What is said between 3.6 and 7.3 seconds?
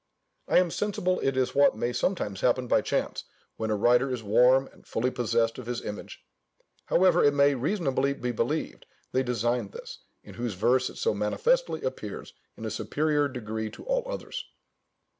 a writer is warm, and fully possessed of his image: however,